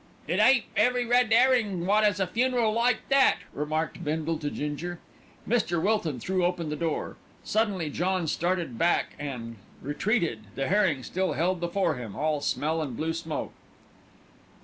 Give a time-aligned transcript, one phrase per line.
[0.27, 4.97] "It ain't every red 'errin' wot 'as a funeral like that," remarked Bindle to Ginger.
[5.47, 5.79] Mr.
[5.79, 7.17] Wilton threw open the door.
[7.43, 12.97] Suddenly John started back and retreated, the herring still held before him, all smell and
[12.97, 13.53] blue smoke.